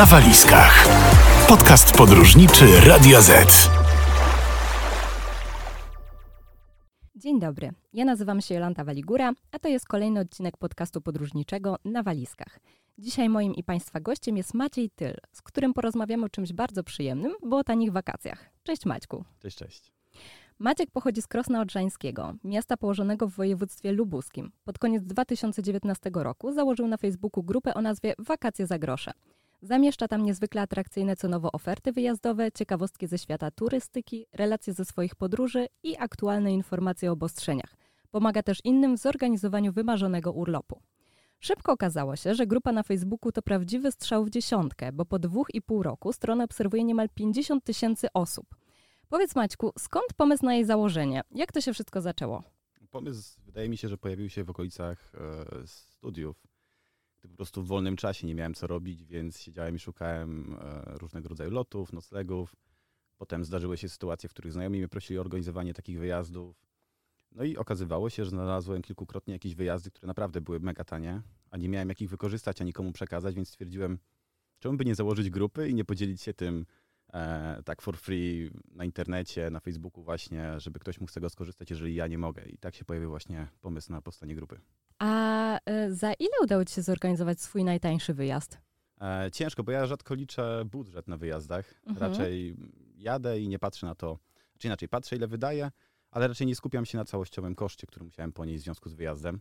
[0.00, 0.88] na walizkach.
[1.48, 3.70] Podcast podróżniczy Radio Z.
[7.14, 12.02] Dzień dobry, ja nazywam się Jolanta Waligura, a to jest kolejny odcinek podcastu podróżniczego na
[12.02, 12.60] walizkach.
[12.98, 17.34] Dzisiaj moim i Państwa gościem jest Maciej Tyl, z którym porozmawiamy o czymś bardzo przyjemnym,
[17.42, 18.50] bo o tanich wakacjach.
[18.62, 19.24] Cześć Maćku.
[19.38, 19.92] Cześć, cześć.
[20.58, 24.52] Maciek pochodzi z Krosna Odrzańskiego, miasta położonego w województwie lubuskim.
[24.64, 29.12] Pod koniec 2019 roku założył na Facebooku grupę o nazwie Wakacje za grosze.
[29.62, 35.66] Zamieszcza tam niezwykle atrakcyjne cenowo oferty wyjazdowe, ciekawostki ze świata turystyki, relacje ze swoich podróży
[35.82, 37.74] i aktualne informacje o obostrzeniach.
[38.10, 40.80] Pomaga też innym w zorganizowaniu wymarzonego urlopu.
[41.40, 45.48] Szybko okazało się, że grupa na Facebooku to prawdziwy strzał w dziesiątkę, bo po dwóch
[45.54, 48.46] i pół roku stronę obserwuje niemal 50 tysięcy osób.
[49.08, 51.20] Powiedz Maćku, skąd pomysł na jej założenie?
[51.30, 52.42] Jak to się wszystko zaczęło?
[52.90, 56.49] Pomysł wydaje mi się, że pojawił się w okolicach e, studiów.
[57.20, 60.98] Gdy po prostu w wolnym czasie nie miałem co robić, więc siedziałem i szukałem e,
[60.98, 62.56] różnego rodzaju lotów, noclegów.
[63.16, 66.70] Potem zdarzyły się sytuacje, w których znajomi mnie prosili o organizowanie takich wyjazdów.
[67.32, 71.56] No i okazywało się, że znalazłem kilkukrotnie jakieś wyjazdy, które naprawdę były mega tanie, a
[71.56, 73.98] nie miałem jak ich wykorzystać, a nikomu przekazać, więc stwierdziłem,
[74.58, 76.66] czemu by nie założyć grupy i nie podzielić się tym
[77.12, 81.70] e, tak for free na internecie, na Facebooku właśnie, żeby ktoś mógł z tego skorzystać,
[81.70, 82.44] jeżeli ja nie mogę.
[82.44, 84.60] I tak się pojawił właśnie pomysł na powstanie grupy.
[85.00, 88.58] A y, za ile udało Ci się zorganizować swój najtańszy wyjazd?
[89.00, 91.74] E, ciężko, bo ja rzadko liczę budżet na wyjazdach.
[91.86, 92.10] Mhm.
[92.12, 92.56] Raczej
[92.96, 94.18] jadę i nie patrzę na to,
[94.58, 95.70] czy inaczej patrzę ile wydaję,
[96.10, 99.40] ale raczej nie skupiam się na całościowym koszcie, który musiałem ponieść w związku z wyjazdem.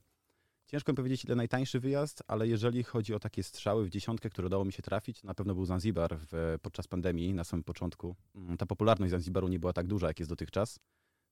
[0.67, 4.45] Ciężko mi powiedzieć, ile najtańszy wyjazd, ale jeżeli chodzi o takie strzały w dziesiątkę, które
[4.47, 8.15] udało mi się trafić, na pewno był Zanzibar w, podczas pandemii na samym początku.
[8.35, 10.79] Mm, Ta popularność Zanzibaru nie była tak duża, jak jest dotychczas.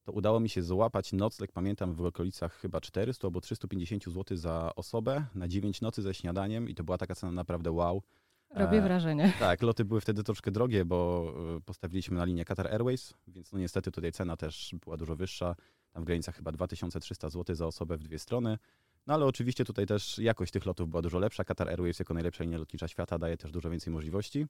[0.08, 4.76] To udało mi się złapać nocleg, pamiętam, w okolicach chyba 400 albo 350 zł za
[4.76, 8.02] osobę na 9 nocy ze śniadaniem i to była taka cena naprawdę wow.
[8.50, 9.34] Robię E, wrażenie.
[9.40, 13.60] Tak, loty były wtedy troszkę drogie, bo y, postawiliśmy na linię Qatar Airways, więc no
[13.60, 15.56] niestety tutaj cena też była dużo wyższa.
[15.92, 18.58] Tam w granicach chyba 2300 zł za osobę w dwie strony.
[19.08, 21.44] No ale oczywiście tutaj też jakość tych lotów była dużo lepsza.
[21.44, 24.46] Qatar Airways jako najlepsza linia lotnicza świata daje też dużo więcej możliwości.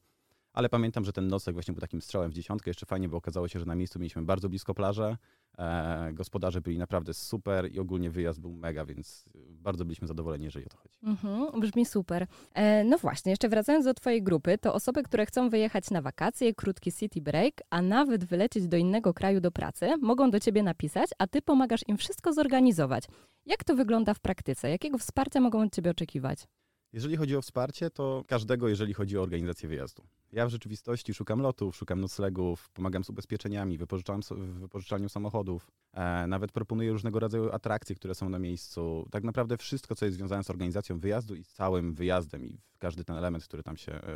[0.57, 2.69] Ale pamiętam, że ten nocleg właśnie był takim strzałem w dziesiątkę.
[2.69, 5.18] Jeszcze fajnie, bo okazało się, że na miejscu mieliśmy bardzo blisko plażę.
[5.57, 10.66] E, gospodarze byli naprawdę super i ogólnie wyjazd był mega, więc bardzo byliśmy zadowoleni, jeżeli
[10.66, 10.97] o to chodzi.
[11.03, 12.28] Mhm, brzmi super.
[12.53, 16.53] E, no właśnie, jeszcze wracając do Twojej grupy, to osoby, które chcą wyjechać na wakacje,
[16.53, 21.09] krótki city break, a nawet wylecieć do innego kraju do pracy, mogą do Ciebie napisać,
[21.17, 23.03] a Ty pomagasz im wszystko zorganizować.
[23.46, 24.69] Jak to wygląda w praktyce?
[24.69, 26.47] Jakiego wsparcia mogą od Ciebie oczekiwać?
[26.94, 30.03] Jeżeli chodzi o wsparcie, to każdego, jeżeli chodzi o organizację wyjazdu.
[30.31, 36.28] Ja w rzeczywistości szukam lotów, szukam noclegów, pomagam z ubezpieczeniami, wypożyczam w wypożyczalniu samochodów, e,
[36.28, 39.08] nawet proponuję różnego rodzaju atrakcje, które są na miejscu.
[39.12, 43.03] Tak naprawdę wszystko, co jest związane z organizacją wyjazdu i z całym wyjazdem i każdy
[43.03, 44.14] ten element, który tam się e,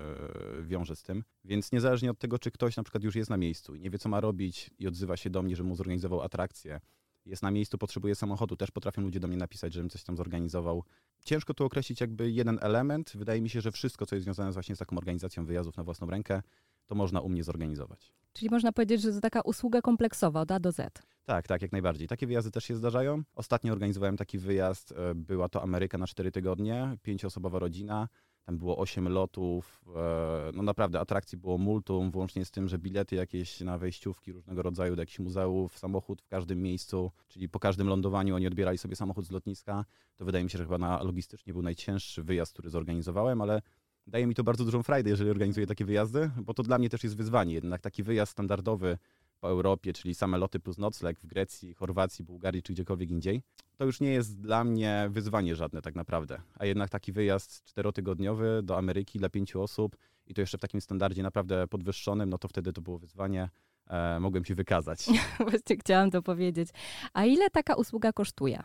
[0.62, 1.24] wiąże z tym.
[1.46, 4.00] Więc niezależnie od tego, czy ktoś na przykład już jest na miejscu i nie wie,
[4.00, 6.80] co ma robić i odzywa się do mnie, że mu zorganizował atrakcję,
[7.26, 10.84] jest na miejscu, potrzebuje samochodu, też potrafią ludzie do mnie napisać, żebym coś tam zorganizował.
[11.26, 13.12] Ciężko tu określić jakby jeden element.
[13.16, 16.08] Wydaje mi się, że wszystko, co jest związane właśnie z taką organizacją wyjazdów na własną
[16.10, 16.42] rękę,
[16.86, 18.12] to można u mnie zorganizować.
[18.34, 21.02] Czyli można powiedzieć, że to taka usługa kompleksowa od A do Z.
[21.26, 22.08] Tak, tak, jak najbardziej.
[22.08, 23.24] Takie wyjazdy też się zdarzają.
[23.36, 28.08] Ostatnio organizowałem taki wyjazd, e, była to Ameryka na 4 tygodnie, pięcioosobowa rodzina.
[28.46, 33.16] Tam było 8 lotów, e, no naprawdę atrakcji było multum, włącznie z tym, że bilety
[33.16, 37.88] jakieś na wejściówki różnego rodzaju do jakichś muzeów, samochód w każdym miejscu, czyli po każdym
[37.88, 39.86] lądowaniu oni odbierali sobie samochód z lotniska.
[40.18, 43.62] To wydaje mi się, że chyba na logistycznie był najcięższy wyjazd, który zorganizowałem, ale
[44.08, 47.04] daje mi to bardzo dużą frajdę, jeżeli organizuję takie wyjazdy, bo to dla mnie też
[47.04, 47.54] jest wyzwanie.
[47.54, 48.98] Jednak taki wyjazd standardowy
[49.42, 53.42] po Europie, czyli same loty plus nocleg w Grecji, Chorwacji, Bułgarii czy gdziekolwiek indziej,
[53.78, 56.42] to już nie jest dla mnie wyzwanie żadne tak naprawdę.
[56.56, 59.98] A jednak taki wyjazd czterotygodniowy do Ameryki dla pięciu osób
[60.28, 63.50] i to jeszcze w takim standardzie naprawdę podwyższonym, no to wtedy to było wyzwanie.
[63.88, 65.06] E, mogłem się wykazać.
[65.50, 66.70] Właśnie chciałam to powiedzieć.
[67.14, 68.64] A ile taka usługa kosztuje?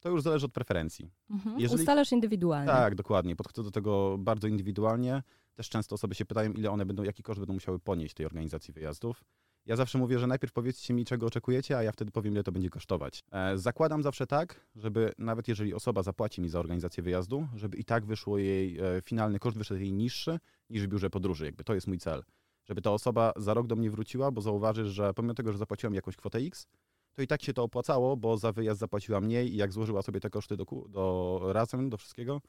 [0.00, 1.10] To już zależy od preferencji.
[1.30, 1.60] Mhm.
[1.60, 2.66] Jeżeli- Ustalasz indywidualnie.
[2.72, 3.36] Tak, dokładnie.
[3.36, 5.22] Podchodzę do tego bardzo indywidualnie.
[5.54, 8.74] Też często osoby się pytają, ile one będą, jaki koszt będą musiały ponieść tej organizacji
[8.74, 9.24] wyjazdów.
[9.68, 12.52] Ja zawsze mówię, że najpierw powiedzcie mi, czego oczekujecie, a ja wtedy powiem, ile to
[12.52, 13.24] będzie kosztować.
[13.32, 17.84] E, zakładam zawsze tak, żeby nawet jeżeli osoba zapłaci mi za organizację wyjazdu, żeby i
[17.84, 20.38] tak wyszło jej, e, finalny koszt wyszedł jej niższy
[20.70, 21.44] niż w biurze podróży.
[21.44, 22.22] Jakby to jest mój cel.
[22.64, 25.94] Żeby ta osoba za rok do mnie wróciła, bo zauważy, że pomimo tego, że zapłaciłam
[25.94, 26.66] jakąś kwotę X,
[27.14, 30.20] to i tak się to opłacało, bo za wyjazd zapłaciła mniej i jak złożyła sobie
[30.20, 32.40] te koszty do, do razem, do wszystkiego,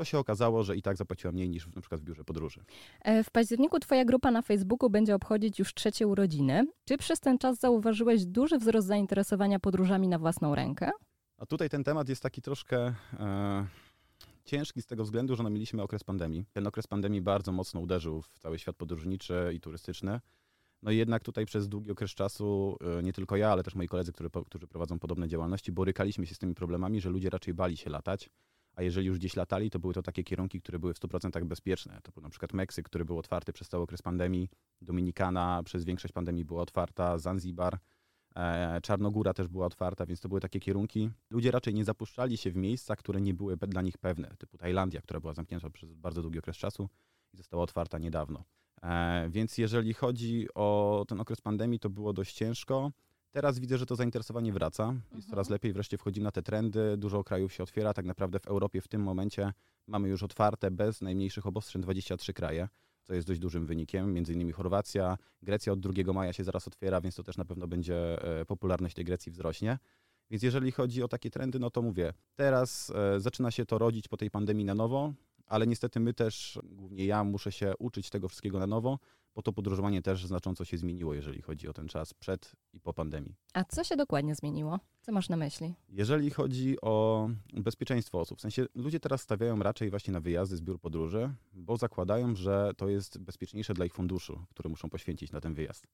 [0.00, 2.64] to się okazało, że i tak zapłaciła mniej niż na przykład w biurze podróży.
[3.02, 6.66] E, W październiku Twoja grupa na Facebooku będzie obchodzić już trzecie urodziny.
[6.84, 10.90] Czy przez ten czas zauważyłeś duży wzrost zainteresowania podróżami na własną rękę?
[11.36, 13.66] A tutaj ten temat jest taki troszkę e,
[14.44, 16.44] ciężki z tego względu, że no mieliśmy okres pandemii.
[16.52, 20.20] Ten okres pandemii bardzo mocno uderzył w cały świat podróżniczy i turystyczny.
[20.82, 23.88] No i jednak tutaj przez długi okres czasu, e, nie tylko ja, ale też moi
[23.88, 27.76] koledzy, którzy, którzy prowadzą podobne działalności, borykaliśmy się z tymi problemami, że ludzie raczej bali
[27.76, 28.30] się latać,
[28.80, 32.00] a jeżeli już gdzieś latali, to były to takie kierunki, które były w 100% bezpieczne.
[32.02, 34.48] To był na przykład Meksyk, który był otwarty przez cały okres pandemii,
[34.82, 37.78] Dominikana przez większość pandemii była otwarta, Zanzibar,
[38.36, 41.10] e, Czarnogóra też była otwarta, więc to były takie kierunki.
[41.30, 45.00] Ludzie raczej nie zapuszczali się w miejsca, które nie były dla nich pewne, typu Tajlandia,
[45.00, 46.88] która była zamknięta przez bardzo długi okres czasu
[47.34, 48.44] i została otwarta niedawno.
[48.82, 52.90] E, więc jeżeli chodzi o ten okres pandemii, to było dość ciężko.
[53.30, 54.84] Teraz widzę, że to zainteresowanie wraca.
[54.84, 55.30] Jest mhm.
[55.30, 56.96] coraz lepiej, wreszcie wchodzimy na te trendy.
[56.96, 57.94] Dużo krajów się otwiera.
[57.94, 59.52] Tak naprawdę w Europie w tym momencie
[59.86, 62.68] mamy już otwarte bez najmniejszych obostrzeń 23 kraje,
[63.02, 64.12] co jest dość dużym wynikiem.
[64.12, 67.68] Między innymi Chorwacja, Grecja od 2 maja się zaraz otwiera, więc to też na pewno
[67.68, 69.78] będzie e, popularność tej Grecji wzrośnie.
[70.30, 74.08] Więc jeżeli chodzi o takie trendy, no to mówię, teraz e, zaczyna się to rodzić
[74.08, 75.12] po tej pandemii na nowo
[75.50, 78.98] ale niestety my też, głównie ja, muszę się uczyć tego wszystkiego na nowo,
[79.34, 82.94] bo to podróżowanie też znacząco się zmieniło, jeżeli chodzi o ten czas przed i po
[82.94, 83.34] pandemii.
[83.54, 84.80] A co się dokładnie zmieniło?
[85.00, 85.74] Co masz na myśli?
[85.88, 90.60] Jeżeli chodzi o bezpieczeństwo osób, w sensie ludzie teraz stawiają raczej właśnie na wyjazdy z
[90.60, 95.40] biur podróży, bo zakładają, że to jest bezpieczniejsze dla ich funduszu, który muszą poświęcić na
[95.40, 95.86] ten wyjazd.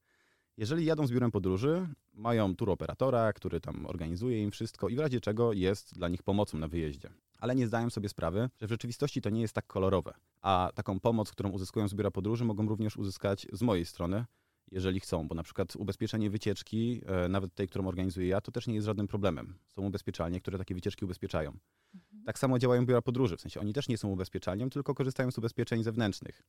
[0.57, 5.21] Jeżeli jadą z biurem podróży, mają turoperatora, który tam organizuje im wszystko i w razie
[5.21, 7.09] czego jest dla nich pomocą na wyjeździe
[7.39, 10.13] ale nie zdają sobie sprawy, że w rzeczywistości to nie jest tak kolorowe.
[10.41, 14.25] A taką pomoc, którą uzyskują z biura podróży, mogą również uzyskać z mojej strony,
[14.71, 18.67] jeżeli chcą, bo na przykład ubezpieczenie wycieczki, e, nawet tej, którą organizuję ja, to też
[18.67, 19.55] nie jest żadnym problemem.
[19.67, 21.51] Są ubezpieczalnie, które takie wycieczki ubezpieczają.
[21.95, 22.23] Mhm.
[22.25, 25.37] Tak samo działają biura podróży, w sensie oni też nie są ubezpieczalnią, tylko korzystają z
[25.37, 26.43] ubezpieczeń zewnętrznych.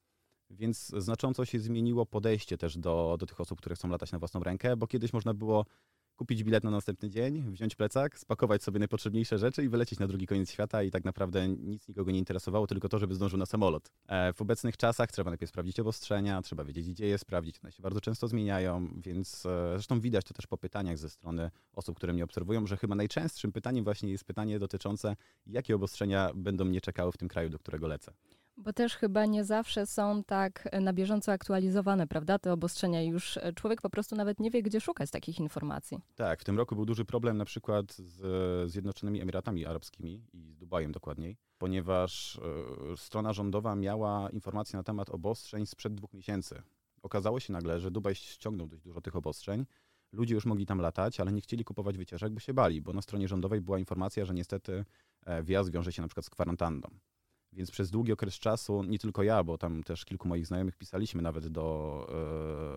[0.51, 4.41] Więc znacząco się zmieniło podejście też do, do tych osób, które chcą latać na własną
[4.41, 5.65] rękę, bo kiedyś można było
[6.19, 10.27] kupić bilet na następny dzień, wziąć plecak, spakować sobie najpotrzebniejsze rzeczy i wylecieć na drugi
[10.27, 13.91] koniec świata i tak naprawdę nic nikogo nie interesowało, tylko to, żeby zdążył na samolot.
[14.09, 17.83] E, w obecnych czasach trzeba najpierw sprawdzić obostrzenia, trzeba wiedzieć, gdzie je sprawdzić, one się
[17.83, 22.13] bardzo często zmieniają, więc e, zresztą widać to też po pytaniach ze strony osób, które
[22.13, 25.17] mnie obserwują, że chyba najczęstszym pytaniem właśnie jest pytanie dotyczące,
[25.47, 28.13] jakie obostrzenia będą mnie czekały w tym kraju, do którego lecę.
[28.61, 33.03] Bo też chyba nie zawsze są tak e, na bieżąco aktualizowane, prawda, te obostrzenia.
[33.03, 35.99] Już e, człowiek po prostu nawet nie wie, gdzie szukać takich informacji.
[36.15, 40.57] Tak, w tym roku był duży problem na przykład z Zjednoczonymi Emiratami Arabskimi i z
[40.57, 42.41] Dubajem dokładniej, ponieważ
[42.93, 46.63] e, strona rządowa miała informacje na temat obostrzeń sprzed dwóch miesięcy.
[47.03, 49.67] Okazało się nagle, że Dubaj ściągnął dość dużo tych obostrzeń.
[50.13, 53.03] Ludzie już mogli tam latać, ale nie chcieli kupować wycieczek, bo się bali, bo na
[53.03, 54.85] stronie rządowej była informacja, że niestety
[55.43, 56.89] wjazd wiąże się na przykład z kwarantanną.
[57.53, 61.23] Więc przez długi okres czasu, nie tylko ja, bo tam też kilku moich znajomych pisaliśmy
[61.23, 62.07] nawet do,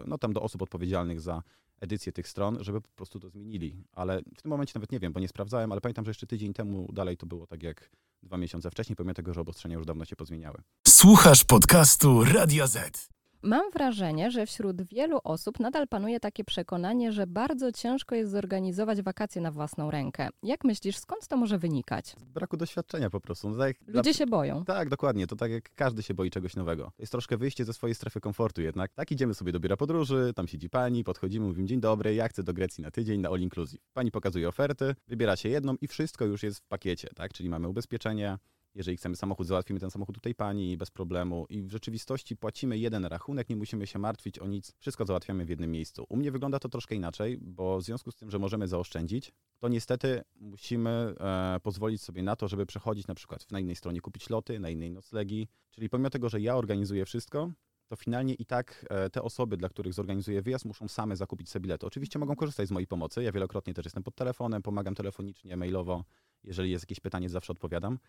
[0.01, 1.43] e, no tam do osób odpowiedzialnych za
[1.79, 3.83] edycję tych stron, żeby po prostu to zmienili.
[3.91, 6.53] Ale w tym momencie nawet nie wiem, bo nie sprawdzałem, ale pamiętam, że jeszcze tydzień
[6.53, 7.91] temu dalej to było tak jak
[8.23, 10.57] dwa miesiące wcześniej, pomimo tego, że obostrzenia już dawno się pozmieniały.
[10.87, 13.09] Słuchasz podcastu Radio Z.
[13.43, 19.01] Mam wrażenie, że wśród wielu osób nadal panuje takie przekonanie, że bardzo ciężko jest zorganizować
[19.01, 20.29] wakacje na własną rękę.
[20.43, 22.05] Jak myślisz, skąd to może wynikać?
[22.05, 23.49] Z braku doświadczenia po prostu.
[23.49, 24.65] No tak Ludzie się boją.
[24.65, 25.27] Tak, dokładnie.
[25.27, 26.83] To tak jak każdy się boi czegoś nowego.
[26.83, 28.93] To jest troszkę wyjście ze swojej strefy komfortu jednak.
[28.93, 32.43] Tak idziemy sobie do biura podróży, tam siedzi pani, podchodzimy, mówimy dzień dobry, ja chcę
[32.43, 33.81] do Grecji na tydzień, na all inclusive.
[33.93, 37.33] Pani pokazuje oferty, wybiera się jedną i wszystko już jest w pakiecie, tak?
[37.33, 38.37] Czyli mamy ubezpieczenie,
[38.75, 42.77] jeżeli chcemy samochód, załatwimy ten samochód u tej pani bez problemu i w rzeczywistości płacimy
[42.77, 46.05] jeden rachunek, nie musimy się martwić o nic, wszystko załatwiamy w jednym miejscu.
[46.09, 49.67] U mnie wygląda to troszkę inaczej, bo w związku z tym, że możemy zaoszczędzić, to
[49.67, 54.29] niestety musimy e, pozwolić sobie na to, żeby przechodzić na przykład na innej stronie kupić
[54.29, 57.51] loty, na innej noclegi, czyli pomimo tego, że ja organizuję wszystko,
[57.87, 61.63] to finalnie i tak e, te osoby, dla których zorganizuję wyjazd, muszą same zakupić sobie
[61.63, 61.85] bilety.
[61.85, 63.23] Oczywiście mogą korzystać z mojej pomocy.
[63.23, 66.03] Ja wielokrotnie też jestem pod telefonem, pomagam telefonicznie, mailowo.
[66.43, 67.99] Jeżeli jest jakieś pytanie, zawsze odpowiadam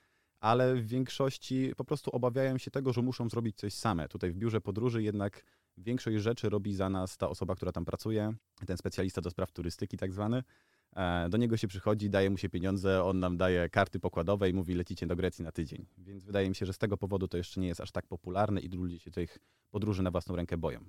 [0.43, 4.09] ale w większości po prostu obawiają się tego, że muszą zrobić coś same.
[4.09, 5.45] Tutaj w biurze podróży jednak
[5.79, 8.35] większość rzeczy robi za nas ta osoba, która tam pracuje,
[8.67, 10.43] ten specjalista do spraw turystyki tak zwany.
[10.97, 14.55] E, do niego się przychodzi, daje mu się pieniądze, on nam daje karty pokładowe i
[14.55, 15.87] mówi lecicie do Grecji na tydzień.
[15.99, 18.61] Więc wydaje mi się, że z tego powodu to jeszcze nie jest aż tak popularne
[18.61, 19.39] i ludzie się tych
[19.71, 20.81] podróży na własną rękę boją.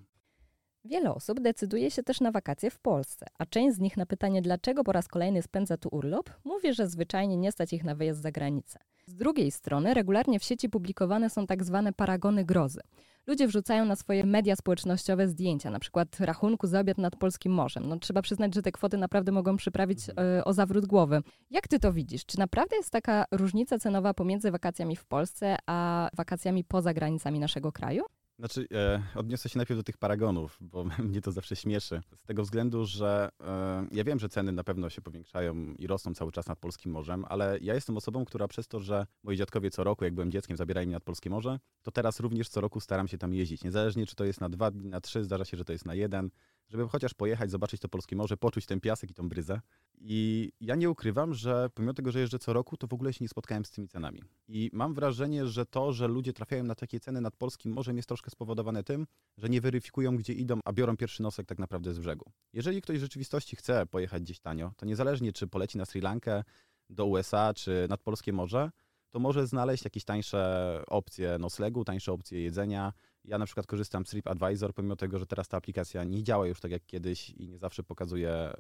[0.86, 4.42] Wiele osób decyduje się też na wakacje w Polsce, a część z nich na pytanie,
[4.42, 8.22] dlaczego po raz kolejny spędza tu urlop, mówi, że zwyczajnie nie stać ich na wyjazd
[8.22, 8.80] za granicę.
[9.06, 12.80] Z drugiej strony regularnie w sieci publikowane są tak zwane paragony grozy.
[13.28, 17.88] Ludzie wrzucają na swoje media społecznościowe zdjęcia, na przykład rachunku za obiad nad polskim morzem.
[17.88, 21.22] No, trzeba przyznać, że te kwoty naprawdę mogą przyprawić y, o zawrót głowy.
[21.52, 22.26] Jak ty to widzisz?
[22.26, 27.72] Czy naprawdę jest taka różnica cenowa pomiędzy wakacjami w Polsce a wakacjami poza granicami naszego
[27.72, 28.04] kraju?
[28.40, 32.02] Znaczy, e, odniosę się najpierw do tych paragonów, bo mnie to zawsze śmieszy.
[32.18, 36.14] Z tego względu, że e, ja wiem, że ceny na pewno się powiększają i rosną
[36.14, 39.72] cały czas nad Polskim Morzem, ale ja jestem osobą, która przez to, że moi dziadkowie
[39.72, 42.80] co roku, jak byłem dzieckiem, zabierali mnie nad Polskie Morze, to teraz również co roku
[42.80, 43.64] staram się tam jeździć.
[43.64, 45.96] Niezależnie, czy to jest na dwa dni, na trzy, zdarza się, że to jest na
[45.96, 46.30] jeden
[46.74, 49.62] żeby chociaż pojechać, zobaczyć to polskie morze, poczuć ten piasek i tą bryzę.
[50.00, 53.24] I ja nie ukrywam, że pomimo tego, że jeżdżę co roku, to w ogóle się
[53.24, 54.22] nie spotkałem z tymi cenami.
[54.48, 58.08] I mam wrażenie, że to, że ludzie trafiają na takie ceny nad polskim morzem jest
[58.08, 62.00] troszkę spowodowane tym, że nie weryfikują, gdzie idą, a biorą pierwszy nosek tak naprawdę z
[62.00, 62.32] brzegu.
[62.54, 66.44] Jeżeli ktoś w rzeczywistości chce pojechać gdzieś tanio, to niezależnie czy poleci na Sri Lankę,
[66.90, 68.72] do USA, czy nad polskie morze,
[69.10, 72.94] to może znaleźć jakieś tańsze opcje noclegu, tańsze opcje jedzenia,
[73.26, 76.60] ja na przykład korzystam z TripAdvisor, pomimo tego, że teraz ta aplikacja nie działa już
[76.60, 78.54] tak jak kiedyś i nie zawsze pokazuje e,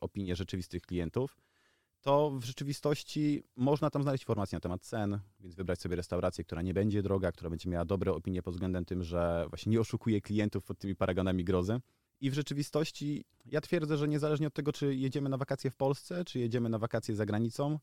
[0.00, 1.36] opinie rzeczywistych klientów,
[2.06, 6.62] to w rzeczywistości można tam znaleźć informacje na temat cen, więc wybrać sobie restaurację, która
[6.62, 10.20] nie będzie droga, która będzie miała dobre opinie pod względem tym, że właśnie nie oszukuje
[10.20, 11.80] klientów pod tymi paragonami grozy.
[12.20, 16.24] I w rzeczywistości ja twierdzę, że niezależnie od tego, czy jedziemy na wakacje w Polsce,
[16.24, 17.78] czy jedziemy na wakacje za granicą,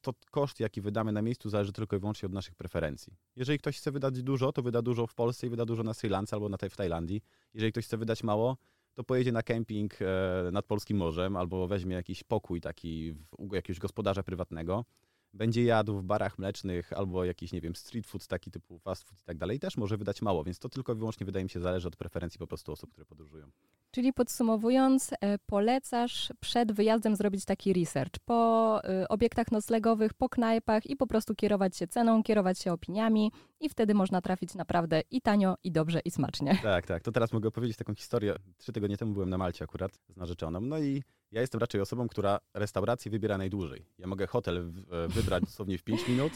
[0.00, 3.16] to koszt, jaki wydamy na miejscu, zależy tylko i wyłącznie od naszych preferencji.
[3.36, 6.08] Jeżeli ktoś chce wydać dużo, to wyda dużo w Polsce i wyda dużo na Sri
[6.08, 7.22] Lance albo na w Tajlandii.
[7.54, 8.56] Jeżeli ktoś chce wydać mało,
[8.94, 13.78] to pojedzie na kemping e, nad Polskim Morzem albo weźmie jakiś pokój taki u jakiegoś
[13.78, 14.84] gospodarza prywatnego
[15.32, 19.20] będzie jadł w barach mlecznych albo jakiś, nie wiem, street food, taki typu fast food
[19.20, 21.60] i tak dalej, też może wydać mało, więc to tylko i wyłącznie wydaje mi się
[21.60, 23.50] zależy od preferencji po prostu osób, które podróżują.
[23.90, 30.86] Czyli podsumowując, e, polecasz przed wyjazdem zrobić taki research po e, obiektach noclegowych, po knajpach
[30.86, 35.20] i po prostu kierować się ceną, kierować się opiniami i wtedy można trafić naprawdę i
[35.20, 36.58] tanio, i dobrze, i smacznie.
[36.62, 37.02] Tak, tak.
[37.02, 38.36] To teraz mogę opowiedzieć taką historię.
[38.58, 42.08] Trzy tygodnie temu byłem na Malcie akurat z narzeczoną, no i ja jestem raczej osobą,
[42.08, 43.86] która restaurację wybiera najdłużej.
[43.98, 46.32] Ja mogę hotel e, wybrać dosłownie w 5 minut,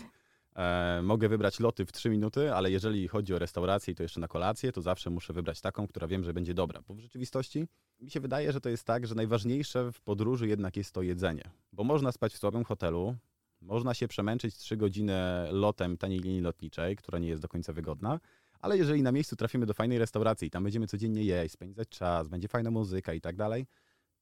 [0.57, 4.21] e, mogę wybrać loty w 3 minuty, ale jeżeli chodzi o restaurację i to jeszcze
[4.21, 6.83] na kolację, to zawsze muszę wybrać taką, która wiem, że będzie dobra.
[6.89, 7.67] Bo w rzeczywistości
[8.01, 11.51] mi się wydaje, że to jest tak, że najważniejsze w podróży jednak jest to jedzenie.
[11.73, 13.17] Bo można spać w słabym hotelu,
[13.61, 15.15] można się przemęczyć 3 godziny
[15.51, 18.21] lotem taniej linii lotniczej, która nie jest do końca wygodna,
[18.61, 22.49] ale jeżeli na miejscu trafimy do fajnej restauracji tam będziemy codziennie jeść, spędzać czas, będzie
[22.49, 23.67] fajna muzyka i tak dalej,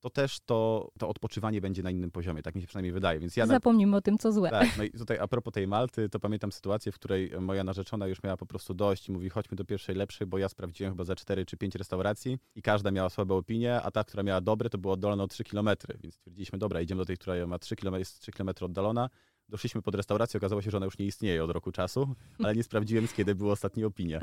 [0.02, 2.42] to też to, to odpoczywanie będzie na innym poziomie.
[2.42, 3.20] Tak mi się przynajmniej wydaje.
[3.20, 4.50] Więc ja Zapomnijmy o tym, co złe.
[4.50, 8.06] Tak, no i tutaj a propos tej Malty, to pamiętam sytuację, w której moja narzeczona
[8.06, 11.04] już miała po prostu dość i mówi, chodźmy do pierwszej lepszej, bo ja sprawdziłem chyba
[11.04, 14.70] za 4 czy 5 restauracji i każda miała słabe opinie, a ta, która miała dobre,
[14.70, 15.68] to była oddalona o 3 km.
[16.02, 19.10] Więc stwierdziliśmy, dobra, idziemy do tej, która ma 3 km, jest 3 km oddalona,
[19.52, 22.62] Doszliśmy pod restaurację, okazało się, że ona już nie istnieje od roku czasu, ale nie
[22.62, 24.20] sprawdziłem, z kiedy były ostatnie opinie.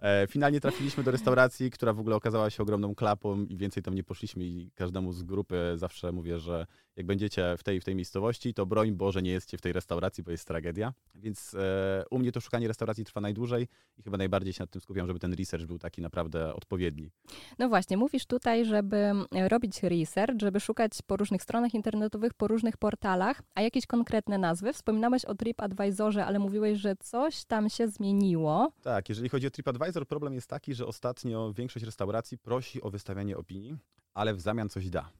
[0.00, 3.94] E, finalnie trafiliśmy do restauracji, która w ogóle okazała się ogromną klapą i więcej tam
[3.94, 7.94] nie poszliśmy i każdemu z grupy zawsze mówię, że jak będziecie w tej w tej
[7.94, 10.92] miejscowości, to broń Boże nie jesteście w tej restauracji, bo jest tragedia.
[11.14, 13.68] Więc e, u mnie to szukanie restauracji trwa najdłużej
[13.98, 17.10] i chyba najbardziej się nad tym skupiam, żeby ten research był taki naprawdę odpowiedni.
[17.58, 19.12] No właśnie, mówisz tutaj, żeby
[19.48, 24.69] robić research, żeby szukać po różnych stronach internetowych, po różnych portalach, a jakieś konkretne nazwy?
[24.72, 28.72] Wspominałeś o TripAdvisorze, ale mówiłeś, że coś tam się zmieniło.
[28.82, 33.36] Tak, jeżeli chodzi o TripAdvisor, problem jest taki, że ostatnio większość restauracji prosi o wystawianie
[33.36, 33.76] opinii,
[34.14, 35.10] ale w zamian coś da.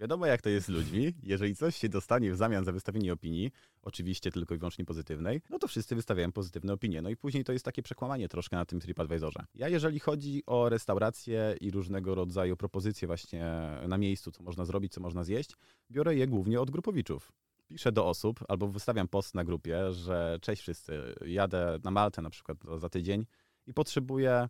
[0.00, 1.12] Wiadomo, jak to jest z ludźmi.
[1.22, 3.50] Jeżeli coś się dostanie w zamian za wystawienie opinii,
[3.82, 7.02] oczywiście tylko i wyłącznie pozytywnej, no to wszyscy wystawiają pozytywne opinie.
[7.02, 9.44] No i później to jest takie przekłamanie troszkę na tym TripAdvisorze.
[9.54, 13.44] Ja, jeżeli chodzi o restauracje i różnego rodzaju propozycje właśnie
[13.88, 15.56] na miejscu, co można zrobić, co można zjeść,
[15.90, 17.32] biorę je głównie od grupowiczów
[17.70, 22.30] piszę do osób albo wystawiam post na grupie, że cześć wszyscy, jadę na Maltę na
[22.30, 23.26] przykład za tydzień
[23.66, 24.48] i potrzebuję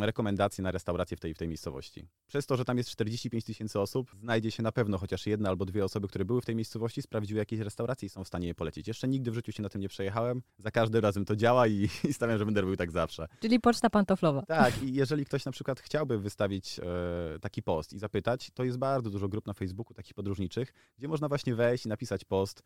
[0.00, 2.06] rekomendacje na restauracje w tej, w tej miejscowości.
[2.26, 5.64] Przez to, że tam jest 45 tysięcy osób, znajdzie się na pewno chociaż jedna albo
[5.64, 8.54] dwie osoby, które były w tej miejscowości, sprawdziły jakieś restauracje i są w stanie je
[8.54, 8.88] polecić.
[8.88, 10.42] Jeszcze nigdy w życiu się na tym nie przejechałem.
[10.58, 13.28] Za każdym razem to działa i, i stawiam, że będę robił tak zawsze.
[13.40, 14.42] Czyli poczta pantoflowa.
[14.42, 18.78] Tak, i jeżeli ktoś na przykład chciałby wystawić e, taki post i zapytać, to jest
[18.78, 22.62] bardzo dużo grup na Facebooku takich podróżniczych, gdzie można właśnie wejść i napisać post,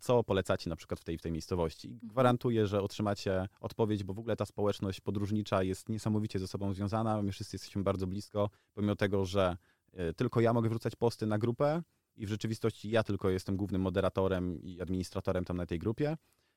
[0.00, 1.88] co polecacie na przykład w tej, w tej miejscowości.
[1.88, 2.08] Mhm.
[2.08, 7.22] Gwarantuję, że otrzymacie odpowiedź, bo w ogóle ta społeczność podróżnicza jest niesamowicie ze sobą związana.
[7.22, 9.56] My wszyscy jesteśmy bardzo blisko, pomimo tego, że
[9.92, 11.82] e, tylko ja mogę wrzucać posty na grupę
[12.16, 16.16] i w rzeczywistości ja tylko jestem głównym moderatorem i administratorem tam na tej grupie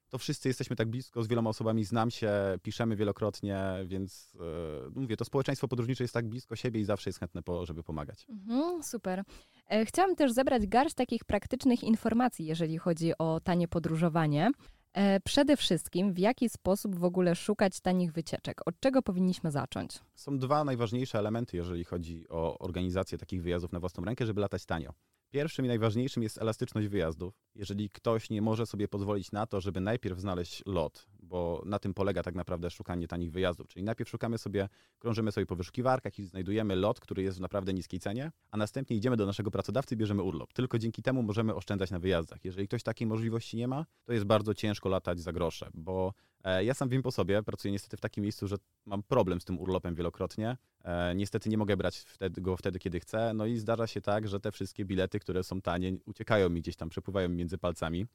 [0.09, 2.31] to wszyscy jesteśmy tak blisko, z wieloma osobami znam się,
[2.63, 7.19] piszemy wielokrotnie, więc yy, mówię, to społeczeństwo podróżnicze jest tak blisko siebie i zawsze jest
[7.19, 8.25] chętne, po, żeby pomagać.
[8.29, 9.23] Mhm, super.
[9.69, 14.51] E, chciałam też zebrać garść takich praktycznych informacji, jeżeli chodzi o tanie podróżowanie.
[14.93, 18.61] E, przede wszystkim, w jaki sposób w ogóle szukać tanich wycieczek?
[18.65, 19.99] Od czego powinniśmy zacząć?
[20.15, 24.65] Są dwa najważniejsze elementy, jeżeli chodzi o organizację takich wyjazdów na własną rękę, żeby latać
[24.65, 24.93] tanio.
[25.29, 27.33] Pierwszym i najważniejszym jest elastyczność wyjazdów.
[27.55, 31.93] Jeżeli ktoś nie może sobie pozwolić na to, żeby najpierw znaleźć lot, bo na tym
[31.93, 33.67] polega tak naprawdę szukanie tanich wyjazdów.
[33.67, 34.69] Czyli najpierw szukamy sobie,
[34.99, 38.97] krążymy sobie po wyszukiwarkach i znajdujemy lot, który jest w naprawdę niskiej cenie, a następnie
[38.97, 40.53] idziemy do naszego pracodawcy i bierzemy urlop.
[40.53, 42.45] Tylko dzięki temu możemy oszczędzać na wyjazdach.
[42.45, 46.63] Jeżeli ktoś takiej możliwości nie ma, to jest bardzo ciężko latać za grosze, bo e,
[46.63, 48.55] ja sam wiem po sobie, pracuję niestety w takim miejscu, że
[48.85, 50.57] mam problem z tym urlopem wielokrotnie.
[50.83, 52.05] E, niestety nie mogę brać
[52.37, 53.33] go wtedy, kiedy chcę.
[53.33, 56.75] No i zdarza się tak, że te wszystkie bilety, które są tanie, uciekają mi gdzieś
[56.75, 58.05] tam, przepływają między palcami.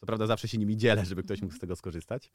[0.00, 2.30] Co prawda zawsze się nimi dzielę, żeby ktoś mógł z tego skorzystać.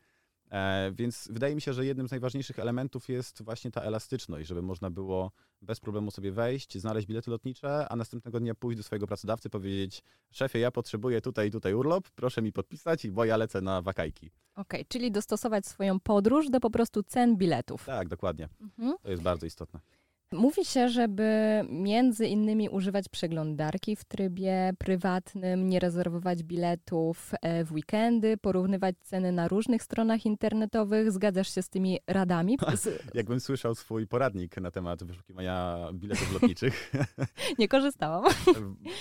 [0.51, 4.62] E, więc wydaje mi się, że jednym z najważniejszych elementów jest właśnie ta elastyczność, żeby
[4.62, 5.31] można było
[5.62, 10.03] bez problemu sobie wejść, znaleźć bilety lotnicze, a następnego dnia pójść do swojego pracodawcy, powiedzieć
[10.31, 14.31] szefie, ja potrzebuję tutaj i tutaj urlop, proszę mi podpisać, bo ja lecę na wakajki.
[14.55, 17.86] Okej, czyli dostosować swoją podróż do po prostu cen biletów.
[17.86, 18.50] Tak, dokładnie.
[18.62, 18.96] Mhm.
[19.01, 19.79] To jest bardzo istotne.
[20.33, 27.71] Mówi się, żeby między innymi używać przeglądarki w trybie prywatnym, nie rezerwować biletów e, w
[27.71, 31.11] weekendy, porównywać ceny na różnych stronach internetowych.
[31.11, 32.57] Zgadzasz się z tymi radami?
[33.13, 36.91] Jakbym słyszał swój poradnik na temat wyszukiwania biletów lotniczych,
[37.59, 38.23] nie korzystałam.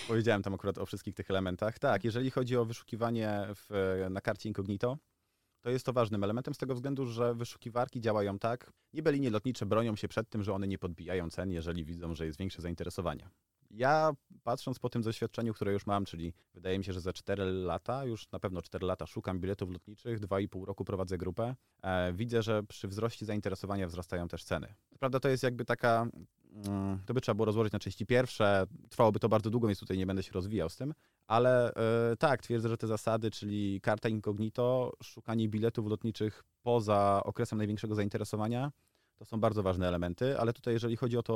[0.08, 1.78] powiedziałem tam akurat o wszystkich tych elementach.
[1.78, 4.98] Tak, jeżeli chodzi o wyszukiwanie w, na karcie incognito,
[5.60, 9.66] to jest to ważnym elementem z tego względu, że wyszukiwarki działają tak, niby linie lotnicze
[9.66, 13.28] bronią się przed tym, że one nie podbijają cen, jeżeli widzą, że jest większe zainteresowanie.
[13.70, 14.12] Ja
[14.42, 18.04] patrząc po tym doświadczeniu, które już mam, czyli wydaje mi się, że za 4 lata,
[18.04, 22.62] już na pewno 4 lata szukam biletów lotniczych, 2,5 roku prowadzę grupę, e, widzę, że
[22.62, 24.74] przy wzroście zainteresowania wzrastają też ceny.
[24.98, 26.06] Prawda, to jest jakby taka,
[26.66, 29.98] mm, to by trzeba było rozłożyć na części pierwsze, trwałoby to bardzo długo, więc tutaj
[29.98, 30.94] nie będę się rozwijał z tym,
[31.30, 37.58] ale e, tak, twierdzę, że te zasady, czyli karta incognito, szukanie biletów lotniczych poza okresem
[37.58, 38.72] największego zainteresowania,
[39.16, 41.34] to są bardzo ważne elementy, ale tutaj jeżeli chodzi o, to,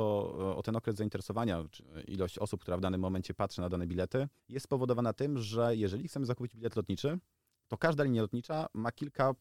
[0.57, 1.63] o ten okres zainteresowania,
[2.07, 6.07] ilość osób, która w danym momencie patrzy na dane bilety, jest spowodowana tym, że jeżeli
[6.07, 7.19] chcemy zakupić bilet lotniczy,
[7.67, 9.33] to każda linia lotnicza ma kilka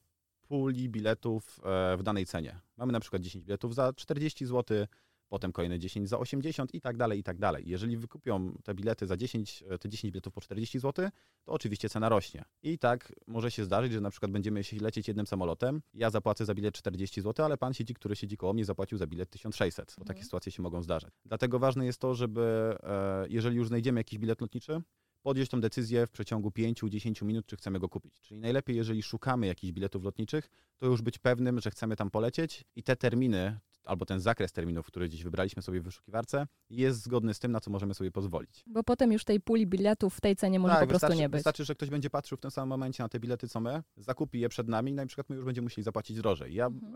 [0.49, 2.61] puli biletów e, w danej cenie.
[2.77, 4.87] Mamy na przykład 10 biletów za 40 zł,
[5.29, 7.65] potem kolejne 10 za 80 i tak dalej, i tak dalej.
[7.67, 11.09] Jeżeli wykupią te bilety za 10, te 10 biletów po 40 zł,
[11.45, 12.45] to oczywiście cena rośnie.
[12.63, 16.45] I tak może się zdarzyć, że na przykład będziemy się lecieć jednym samolotem, ja zapłacę
[16.45, 19.87] za bilet 40 zł, ale pan siedzi, który siedzi koło mnie, zapłacił za bilet 1600,
[19.87, 20.07] bo Mhm.
[20.07, 21.15] takie sytuacje się mogą zdarzać.
[21.25, 24.83] Dlatego ważne jest to, żeby e, jeżeli już znajdziemy jakiś bilet lotniczy,
[25.23, 28.21] podjąć tą decyzję w przeciągu 5-10 minut, czy chcemy go kupić.
[28.21, 32.65] Czyli najlepiej, jeżeli szukamy jakichś biletów lotniczych, to już być pewnym, że chcemy tam polecieć
[32.77, 37.35] i te terminy, albo ten zakres terminów, który gdzieś wybraliśmy sobie w wyszukiwarce, jest zgodny
[37.35, 38.65] z tym, na co możemy sobie pozwolić.
[38.67, 41.29] Bo potem już tej puli biletów w tej cenie może po prostu Tak, wystarczy, nie
[41.29, 41.39] być.
[41.39, 44.41] wystarczy, że ktoś będzie patrzył w tym samym momencie na te bilety, co my, zakupi
[44.41, 46.55] je przed nami, no i na przykład my już będziemy musieli zapłacić drożej.
[46.55, 46.93] Ja Mhm.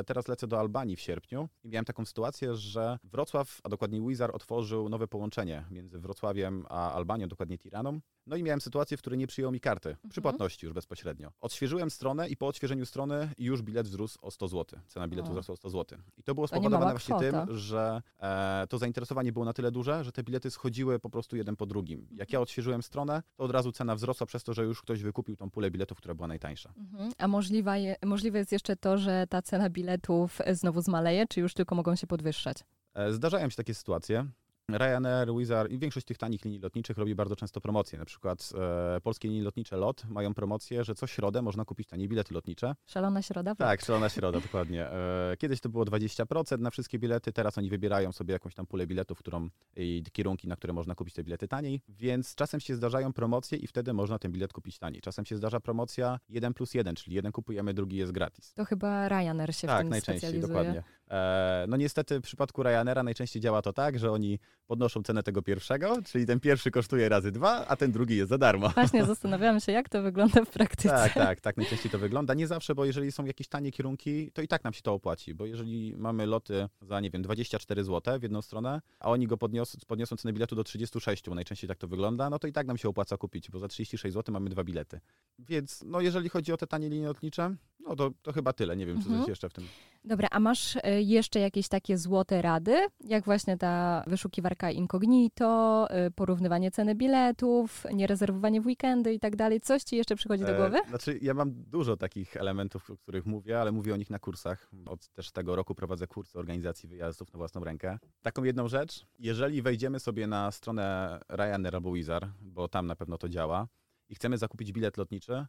[0.00, 4.06] e, teraz lecę do Albanii w sierpniu i miałem taką sytuację, że Wrocław, a dokładniej
[4.08, 8.00] Wizar otworzył nowe połączenie między Wrocławiem a Albanią, dokładnie Tiraną.
[8.26, 10.10] No i miałem sytuację, w której nie przyjął mi karty, Mhm.
[10.10, 11.32] przy płatności już bezpośrednio.
[11.40, 14.80] Odświeżyłem stronę i po odświeżeniu strony już bilet wzrósł o 100 zł.
[14.86, 15.30] Cena biletu O.
[15.30, 15.98] wzrosła o 100 zł.
[16.16, 17.46] I to było spowodowane właśnie kwota.
[17.46, 21.36] tym, że e, to zainteresowanie było na tyle duże, że te bilety schodziły po prostu
[21.36, 22.06] jeden po drugim.
[22.10, 25.36] Jak ja odświeżyłem stronę, to od razu cena wzrosła przez to, że już ktoś wykupił
[25.36, 26.72] tą pulę biletów, która była najtańsza.
[26.76, 27.12] Mhm.
[27.18, 31.54] A możliwa je, możliwe jest jeszcze to, że ta cena biletów znowu zmaleje, czy już
[31.54, 32.56] tylko mogą się podwyższać?
[32.94, 34.26] E, Zdarzają się takie sytuacje.
[34.72, 37.98] Ryanair, Wizard i większość tych tanich linii lotniczych robi bardzo często promocje.
[37.98, 38.52] Na przykład
[38.96, 42.74] e, polskie linie lotnicze LOT mają promocję, że co środę można kupić tanie bilety lotnicze.
[42.86, 43.54] Szalona środa?
[43.54, 44.86] Tak, szalona środa, dokładnie.
[44.90, 48.86] E, Kiedyś to było 20% na wszystkie bilety, teraz oni wybierają sobie jakąś tam pulę
[48.86, 53.12] biletów, którą i kierunki, na które można kupić te bilety taniej, więc czasem się zdarzają
[53.12, 55.00] promocje i wtedy można ten bilet kupić taniej.
[55.02, 58.54] Czasem się zdarza promocja 1 plus 1, czyli jeden kupujemy, drugi jest gratis.
[58.54, 60.48] To chyba Ryanair się w tak, tym najczęściej, specjalizuje.
[60.54, 60.97] dokładnie.
[61.10, 65.42] E, no niestety w przypadku Ryanaira najczęściej działa to tak, że oni podnoszą cenę tego
[65.42, 68.68] pierwszego, czyli ten pierwszy kosztuje razy dwa, a ten drugi jest za darmo.
[68.68, 70.88] Właśnie zastanawiałam się, jak to wygląda w praktyce.
[70.88, 72.34] Tak, tak, tak najczęściej to wygląda.
[72.34, 75.34] Nie zawsze, bo jeżeli są jakieś tanie kierunki, to i tak nam się to opłaci,
[75.34, 79.36] bo jeżeli mamy loty za, nie wiem, 24 zł w jedną stronę, a oni go
[79.36, 82.66] podniosą, podniosą cenę biletu do 36, bo najczęściej tak to wygląda, no to i tak
[82.66, 85.00] nam się opłaca kupić, bo za 36 zł mamy dwa bilety.
[85.38, 88.76] Więc no jeżeli chodzi o te tanie linie lotnicze, no to, to chyba tyle.
[88.76, 89.20] Nie wiem, czy Mhm.
[89.20, 89.64] coś jeszcze w tym
[90.08, 96.10] Dobra, a masz e, jeszcze jakieś takie złote rady, jak właśnie ta wyszukiwarka incognito, e,
[96.10, 99.60] porównywanie ceny biletów, nierezerwowanie w weekendy i tak dalej?
[99.60, 100.78] Coś ci jeszcze przychodzi do E, głowy?
[100.88, 104.70] Znaczy, ja mam dużo takich elementów, o których mówię, ale mówię o nich na kursach.
[104.86, 107.98] Od też tego roku prowadzę kursy organizacji wyjazdów na własną rękę.
[108.22, 113.18] Taką jedną rzecz, jeżeli wejdziemy sobie na stronę Ryanair albo Wizar, bo tam na pewno
[113.18, 113.68] to działa,
[114.08, 115.46] i chcemy zakupić bilet lotniczy,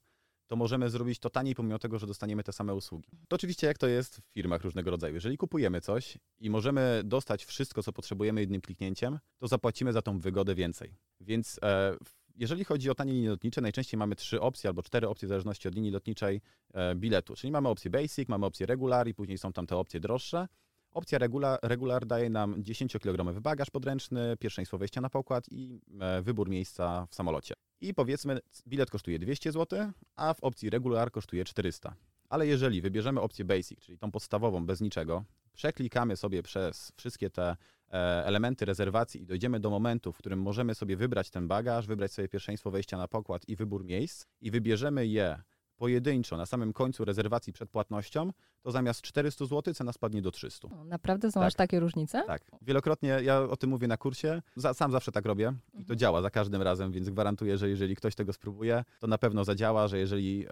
[0.49, 3.09] to możemy zrobić to taniej, pomimo tego, że dostaniemy te same usługi.
[3.27, 5.13] To oczywiście jak to jest w firmach różnego rodzaju.
[5.13, 10.19] Jeżeli kupujemy coś i możemy dostać wszystko, co potrzebujemy jednym kliknięciem, to zapłacimy za tą
[10.19, 10.95] wygodę więcej.
[11.21, 11.97] Więc e,
[12.35, 15.67] Jeżeli chodzi o tanie linie lotnicze, najczęściej mamy trzy opcje albo cztery opcje w zależności
[15.67, 16.41] od linii lotniczej
[16.73, 17.35] e, biletu.
[17.35, 20.47] Czyli mamy opcję basic, mamy opcję regular i później są tam te opcje droższe.
[20.93, 26.49] Opcja regular, regular daje nam 10-kilogramowy bagaż podręczny, pierwszeństwo wejścia na pokład i e, wybór
[26.49, 27.53] miejsca w samolocie.
[27.81, 31.95] I powiedzmy, bilet kosztuje 200 zł, a w opcji regular kosztuje 400.
[32.29, 35.23] Ale jeżeli wybierzemy opcję basic, czyli tą podstawową bez niczego,
[35.53, 37.57] przeklikamy sobie przez wszystkie te
[37.91, 42.11] e, elementy rezerwacji i dojdziemy do momentu, w którym możemy sobie wybrać ten bagaż, wybrać
[42.11, 45.41] sobie pierwszeństwo wejścia na pokład i wybór miejsc i wybierzemy je
[45.79, 50.67] pojedynczo na samym końcu rezerwacji przed płatnością, to zamiast 400 zł cena spadnie do 300.
[50.67, 51.47] O, naprawdę są Tak.
[51.47, 52.23] aż takie różnice?
[52.27, 52.41] Tak.
[52.61, 54.41] Wielokrotnie ja o tym mówię na kursie.
[54.55, 55.99] Za, sam zawsze tak robię i to Mhm.
[55.99, 59.87] działa za każdym razem, więc gwarantuję, że jeżeli ktoś tego spróbuje, to na pewno zadziała,
[59.87, 60.51] że jeżeli e,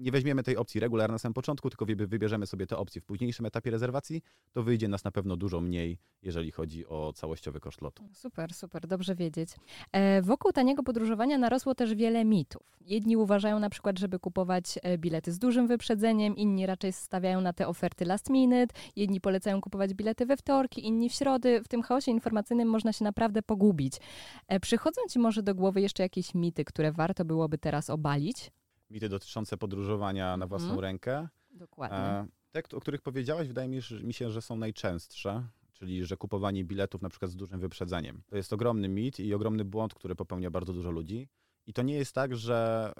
[0.00, 3.04] nie weźmiemy tej opcji regular na samym początku, tylko wybi- wybierzemy sobie te opcje w
[3.04, 7.80] późniejszym etapie rezerwacji, to wyjdzie nas na pewno dużo mniej, jeżeli chodzi o całościowy koszt
[7.80, 8.08] lotu.
[8.12, 9.50] Super, super, dobrze wiedzieć.
[9.92, 12.62] E, wokół taniego podróżowania narosło też wiele mitów.
[12.80, 17.52] Jedni uważają na przykład, żeby kupować e, bilety z dużym wyprzedzeniem, inni raczej stawiają na
[17.52, 21.60] te oferty last minute, jedni polecają kupować bilety we wtorki, inni w środy.
[21.64, 23.94] W tym chaosie informacyjnym można się naprawdę pogubić.
[24.48, 28.50] E, przychodzą ci może do głowy jeszcze jakieś mity, które warto byłoby teraz obalić?
[28.90, 30.80] Mity dotyczące podróżowania na własną Mhm.
[30.84, 31.28] rękę.
[31.50, 31.96] Dokładnie.
[31.98, 36.04] E, te, o których powiedziałaś, wydaje mi się, że- mi się, że są najczęstsze, czyli
[36.04, 38.22] że kupowanie biletów na przykład z dużym wyprzedzeniem.
[38.26, 41.28] To jest ogromny mit i ogromny błąd, który popełnia bardzo dużo ludzi.
[41.66, 42.92] I to nie jest tak, że,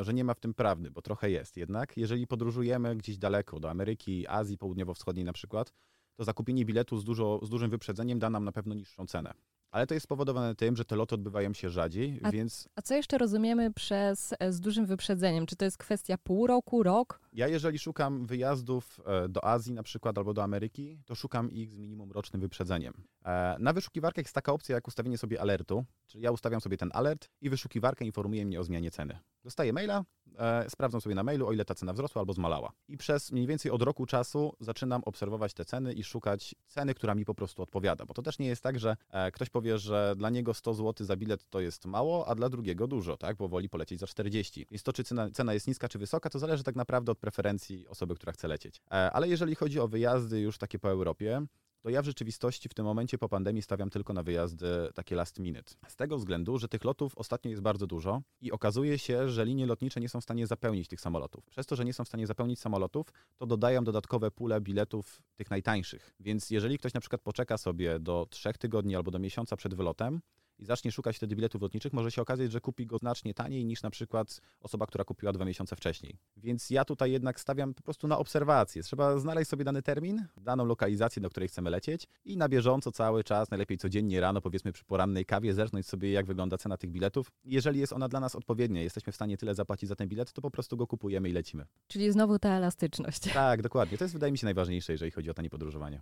[0.00, 1.96] e, że nie ma w tym prawdy, bo trochę jest jednak.
[1.96, 5.72] Jeżeli podróżujemy gdzieś daleko, do Ameryki, Azji Południowo-Wschodniej na przykład,
[6.16, 9.34] to zakupienie biletu z, dużo, z dużym wyprzedzeniem da nam na pewno niższą cenę.
[9.72, 12.94] Ale to jest spowodowane tym, że te loty odbywają się rzadziej, A- więc A co
[12.94, 15.46] jeszcze rozumiemy przez e, z dużym wyprzedzeniem?
[15.46, 17.20] Czy to jest kwestia pół roku, rok?
[17.32, 21.72] Ja jeżeli szukam wyjazdów e, do Azji na przykład albo do Ameryki, to szukam ich
[21.72, 22.94] z minimum rocznym wyprzedzeniem.
[23.24, 26.90] E, Na wyszukiwarkach jest taka opcja jak ustawienie sobie alertu, czyli ja ustawiam sobie ten
[26.92, 29.18] alert i wyszukiwarka informuje mnie o zmianie ceny.
[29.44, 30.04] Dostaję maila,
[30.38, 32.72] e, sprawdzam sobie na mailu, o ile ta cena wzrosła albo zmalała.
[32.88, 37.14] I przez mniej więcej od roku czasu zaczynam obserwować te ceny i szukać ceny, która
[37.14, 38.06] mi po prostu odpowiada.
[38.06, 41.06] Bo to też nie jest tak, że e, ktoś powie, że dla niego 100 zł
[41.06, 43.36] za bilet to jest mało, a dla drugiego dużo, tak?
[43.36, 44.66] Bo woli polecieć za 40.
[44.70, 47.88] Więc to, czy cena, cena jest niska, czy wysoka, to zależy tak naprawdę od preferencji
[47.88, 48.80] osoby, która chce lecieć.
[48.90, 51.46] E, Ale jeżeli chodzi o wyjazdy już takie po Europie,
[51.82, 55.38] to ja w rzeczywistości w tym momencie po pandemii stawiam tylko na wyjazdy takie last
[55.38, 55.74] minute.
[55.88, 59.66] Z tego względu, że tych lotów ostatnio jest bardzo dużo i okazuje się, że linie
[59.66, 61.44] lotnicze nie są w stanie zapełnić tych samolotów.
[61.44, 65.50] Przez to, że nie są w stanie zapełnić samolotów, to dodają dodatkowe pule biletów tych
[65.50, 66.14] najtańszych.
[66.20, 70.20] Więc jeżeli ktoś na przykład poczeka sobie do trzech tygodni albo do miesiąca przed wylotem,
[70.62, 73.82] i zacznie szukać wtedy biletów lotniczych, może się okazać, że kupi go znacznie taniej niż
[73.82, 76.16] na przykład osoba, która kupiła dwa miesiące wcześniej.
[76.36, 78.82] Więc ja tutaj jednak stawiam po prostu na obserwację.
[78.82, 83.24] Trzeba znaleźć sobie dany termin, daną lokalizację, do której chcemy lecieć i na bieżąco cały
[83.24, 87.32] czas, najlepiej codziennie rano, powiedzmy przy porannej kawie, zerknąć sobie, jak wygląda cena tych biletów.
[87.44, 90.42] Jeżeli jest ona dla nas odpowiednia, jesteśmy w stanie tyle zapłacić za ten bilet, to
[90.42, 91.66] po prostu go kupujemy i lecimy.
[91.88, 93.20] Czyli znowu ta elastyczność.
[93.20, 93.98] Tak, dokładnie.
[93.98, 96.00] To jest wydaje mi się najważniejsze, jeżeli chodzi o tanie podróżowanie.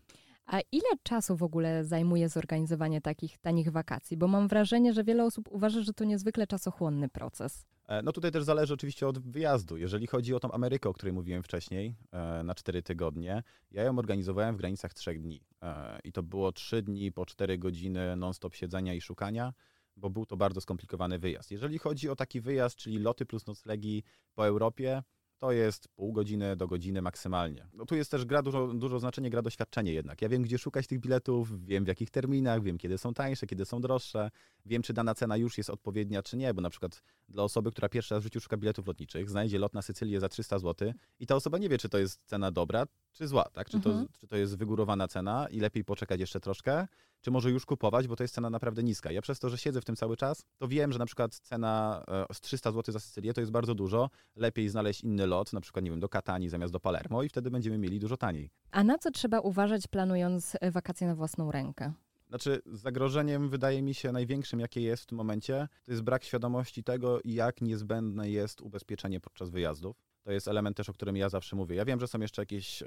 [0.51, 4.17] A ile czasu w ogóle zajmuje zorganizowanie takich tanich wakacji?
[4.17, 7.67] Bo mam wrażenie, że wiele osób uważa, że to niezwykle czasochłonny proces.
[7.89, 9.77] E, No tutaj też zależy oczywiście od wyjazdu.
[9.77, 13.99] Jeżeli chodzi o tą Amerykę, o której mówiłem wcześniej, e, na 4 tygodnie, ja ją
[13.99, 15.45] organizowałem w granicach 3 dni.
[15.63, 19.53] E, I to było 3 dni po 4 godziny non-stop siedzenia i szukania,
[19.97, 21.51] bo był to bardzo skomplikowany wyjazd.
[21.51, 24.03] Jeżeli chodzi o taki wyjazd, czyli loty plus noclegi
[24.35, 25.03] po Europie,
[25.41, 27.67] to jest pół godziny do godziny maksymalnie.
[27.73, 30.23] No tu jest też gra, dużo, dużo znaczenie gra doświadczenie jednak.
[30.23, 33.65] Ja wiem, gdzie szukać tych biletów, wiem w jakich terminach, wiem kiedy są tańsze, kiedy
[33.65, 34.31] są droższe,
[34.67, 37.89] wiem czy dana cena już jest odpowiednia, czy nie, bo na przykład dla osoby, która
[37.89, 41.27] pierwszy raz w życiu szuka biletów lotniczych, znajdzie lot na Sycylię za 300 zł i
[41.27, 43.71] ta osoba nie wie, czy to jest cena dobra, czy zła, tak?
[43.71, 44.07] Czy, Mhm.
[44.07, 46.87] to, czy to jest wygórowana cena i lepiej poczekać jeszcze troszkę,
[47.21, 49.13] czy może już kupować, bo to jest cena naprawdę niska.
[49.13, 52.05] Ja przez to, że siedzę w tym cały czas, to wiem, że na przykład cena
[52.31, 54.11] e, z 300 zł za Sycylię to jest bardzo dużo.
[54.37, 57.51] Lepiej znaleźć inny lot, na przykład, nie wiem, do Katani zamiast do Palermo i wtedy
[57.51, 58.51] będziemy mieli dużo taniej.
[58.71, 61.93] A na co trzeba uważać, planując e, wakacje na własną rękę?
[62.31, 66.85] Znaczy, zagrożeniem wydaje mi się największym, jakie jest w tym momencie, to jest brak świadomości
[66.85, 69.97] tego, jak niezbędne jest ubezpieczenie podczas wyjazdów.
[70.23, 71.77] To jest element też, o którym ja zawsze mówię.
[71.77, 72.87] Ja wiem, że są jeszcze jakieś, e,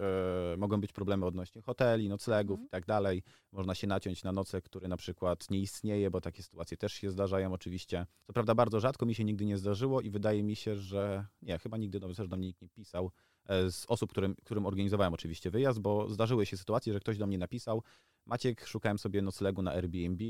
[0.57, 2.67] mogą być problemy odnośnie hoteli, noclegów Mhm.
[2.67, 3.23] i tak dalej.
[3.51, 7.11] Można się naciąć na nocleg, który na przykład nie istnieje, bo takie sytuacje też się
[7.11, 8.05] zdarzają oczywiście.
[8.27, 11.59] Co prawda bardzo rzadko mi się nigdy nie zdarzyło i wydaje mi się, że nie,
[11.59, 13.11] chyba nigdy do, też do mnie nikt nie pisał
[13.45, 17.27] e, z osób, którym, którym organizowałem oczywiście wyjazd, bo zdarzyły się sytuacje, że ktoś do
[17.27, 17.83] mnie napisał,
[18.25, 20.23] Maciek, szukałem sobie noclegu na Airbnb,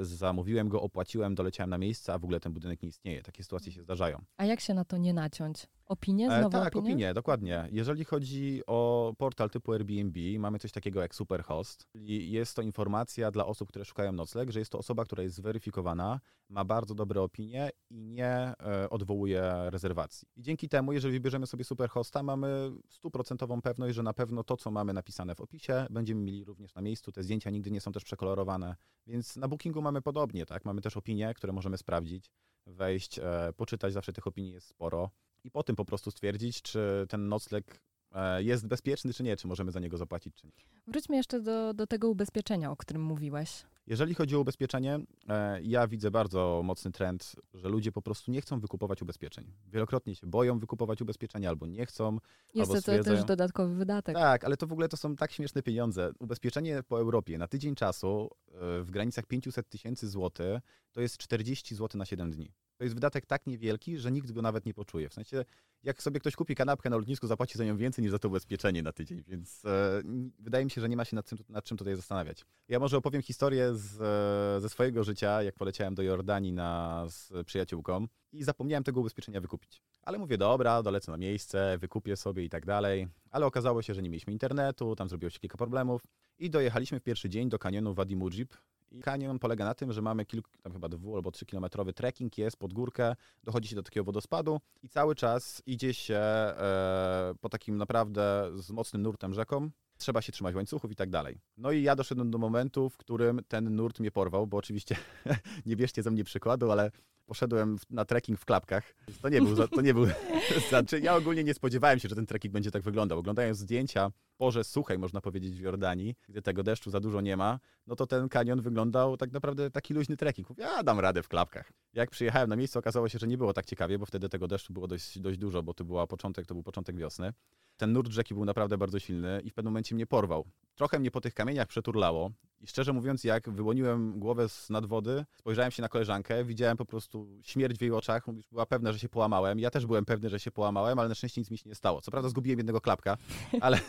[0.00, 3.22] zamówiłem go, opłaciłem, doleciałem na miejsce, a w ogóle ten budynek nie istnieje.
[3.22, 4.24] Takie sytuacje się zdarzają.
[4.36, 5.66] A jak się na to nie naciąć?
[5.86, 6.26] Opinie?
[6.26, 6.94] E, Znowu tak, opinie?
[6.94, 7.68] opinie, dokładnie.
[7.72, 11.86] Jeżeli chodzi o portal typu Airbnb, mamy coś takiego jak Superhost.
[11.92, 15.36] Czyli jest to informacja dla osób, które szukają nocleg, że jest to osoba, która jest
[15.36, 20.28] zweryfikowana, ma bardzo dobre opinie i nie e, odwołuje rezerwacji.
[20.36, 24.70] I dzięki temu, jeżeli wybierzemy sobie Superhosta, mamy stuprocentową pewność, że na pewno to, co
[24.70, 26.97] mamy napisane w opisie, będziemy mieli również na miejscu.
[27.02, 30.64] Te zdjęcia nigdy nie są też przekolorowane, więc na Bookingu mamy podobnie, tak?
[30.64, 32.30] Mamy też opinie, które możemy sprawdzić,
[32.66, 35.10] wejść, e, poczytać, zawsze tych opinii jest sporo
[35.44, 37.80] i po tym po prostu stwierdzić, czy ten nocleg
[38.12, 40.52] e, jest bezpieczny, czy nie, czy możemy za niego zapłacić, czy nie.
[40.86, 43.64] Wróćmy jeszcze do, do tego ubezpieczenia, o którym mówiłeś.
[43.88, 48.40] Jeżeli chodzi o ubezpieczenie, e, ja widzę bardzo mocny trend, że ludzie po prostu nie
[48.40, 49.52] chcą wykupować ubezpieczeń.
[49.66, 52.18] Wielokrotnie się boją wykupować ubezpieczenia albo nie chcą.
[52.54, 54.14] Jest Albo to, to też stwierdzają- dodatkowy wydatek.
[54.14, 56.10] Tak, ale to w ogóle to są tak śmieszne pieniądze.
[56.18, 60.60] Ubezpieczenie po Europie na tydzień czasu e, w granicach 500 tysięcy złotych
[60.92, 62.52] to jest 40 zł na 7 dni.
[62.78, 65.08] To jest wydatek tak niewielki, że nikt go nawet nie poczuje.
[65.08, 65.44] W sensie,
[65.82, 68.82] jak sobie ktoś kupi kanapkę na lotnisku, zapłaci za nią więcej niż za to ubezpieczenie
[68.82, 70.02] na tydzień, więc e,
[70.38, 72.44] wydaje mi się, że nie ma się nad, czym, nad czym tutaj zastanawiać.
[72.68, 77.32] Ja może opowiem historię z, e, ze swojego życia, jak poleciałem do Jordanii na, z
[77.46, 79.82] przyjaciółką i zapomniałem tego ubezpieczenia wykupić.
[80.02, 83.08] Ale mówię, dobra, dolecę na miejsce, wykupię sobie i tak dalej.
[83.30, 86.02] Ale okazało się, że nie mieliśmy internetu, tam zrobiło się kilka problemów
[86.38, 88.54] i dojechaliśmy w pierwszy dzień do kanionu Wadi Mujib.
[88.90, 92.38] I kanion polega na tym, że mamy kilku, tam chyba dwu albo trzy kilometrowy trekking,
[92.38, 97.48] jest pod górkę, dochodzi się do takiego wodospadu i cały czas idzie się e, po
[97.48, 99.70] takim naprawdę z mocnym nurtem rzeką.
[99.98, 101.40] Trzeba się trzymać łańcuchów i tak dalej.
[101.56, 104.96] No i ja doszedłem do momentu, w którym ten nurt mnie porwał, bo oczywiście
[105.66, 106.90] nie bierzcie ze mnie przykładu, ale
[107.32, 108.94] poszedłem na trekking w klapkach.
[109.22, 110.06] To nie był, za- to nie był
[110.68, 113.18] znaczy, ja ogólnie nie spodziewałem się, że ten trekking będzie tak wyglądał.
[113.18, 117.58] Oglądając zdjęcia porze suchej, można powiedzieć, w Jordanii, gdzie tego deszczu za dużo nie ma,
[117.86, 120.48] no to ten kanion wyglądał tak naprawdę taki luźny trekking.
[120.48, 121.72] Mówię, ja dam radę w klapkach.
[121.94, 124.72] Jak przyjechałem na miejsce, okazało się, że nie było tak ciekawie, bo wtedy tego deszczu
[124.72, 127.32] było dość, dość dużo, bo to była początek, to był początek wiosny.
[127.76, 130.46] Ten nurt rzeki był naprawdę bardzo silny i w pewnym momencie mnie porwał.
[130.74, 135.24] Trochę mnie po tych kamieniach przeturlało i szczerze mówiąc, jak wyłoniłem głowę z nad wody,
[135.38, 138.98] spojrzałem się na koleżankę, widziałem po prostu śmierć w jej oczach, już była pewna, że
[138.98, 139.58] się połamałem.
[139.58, 142.00] Ja też byłem pewny, że się połamałem, ale na szczęście nic mi się nie stało.
[142.00, 143.16] Co prawda zgubiłem jednego klapka,
[143.60, 143.80] ale